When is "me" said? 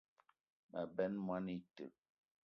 0.71-0.81